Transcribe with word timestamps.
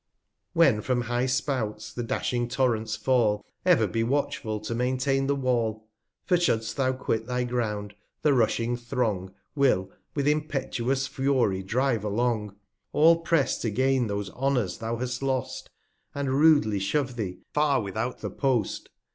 When 0.53 0.81
from 0.81 1.01
high 1.01 1.27
Spouts 1.27 1.93
the 1.93 2.01
dashing 2.01 2.47
Torrents 2.47 2.95
fall, 2.95 3.45
Ever 3.67 3.85
be 3.85 4.03
watchful 4.03 4.59
to 4.61 4.73
maintain 4.73 5.27
the 5.27 5.35
Wall; 5.35 5.87
206 6.25 6.25
For 6.25 6.37
should'st 6.37 6.75
thou 6.75 6.93
quit 6.93 7.27
thy 7.27 7.43
Ground, 7.43 7.93
the 8.23 8.33
rushing 8.33 8.75
Throng 8.75 9.31
Will 9.53 9.91
with 10.15 10.27
impetuous 10.27 11.05
Fury 11.05 11.61
drive 11.61 12.03
along; 12.03 12.55
All 12.91 13.19
press 13.19 13.59
to 13.59 13.69
gain 13.69 14.07
those 14.07 14.31
Honours 14.31 14.79
thou 14.79 14.97
hast 14.97 15.21
lost, 15.21 15.69
And 16.15 16.31
rudely 16.33 16.79
shove 16.79 17.15
thee 17.15 17.37
far 17.53 17.79
without 17.79 18.21
the 18.21 18.31
Post. 18.31 18.89